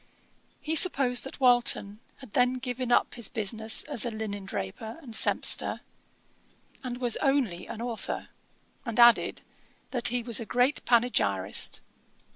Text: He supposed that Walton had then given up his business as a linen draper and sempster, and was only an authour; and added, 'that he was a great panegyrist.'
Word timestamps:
He 0.59 0.75
supposed 0.75 1.23
that 1.25 1.39
Walton 1.39 1.99
had 2.15 2.33
then 2.33 2.53
given 2.53 2.91
up 2.91 3.13
his 3.13 3.29
business 3.29 3.83
as 3.83 4.03
a 4.03 4.09
linen 4.09 4.45
draper 4.45 4.97
and 4.99 5.13
sempster, 5.15 5.81
and 6.83 6.97
was 6.97 7.17
only 7.17 7.67
an 7.67 7.83
authour; 7.83 8.29
and 8.83 8.99
added, 8.99 9.43
'that 9.91 10.07
he 10.07 10.23
was 10.23 10.39
a 10.39 10.45
great 10.47 10.83
panegyrist.' 10.85 11.81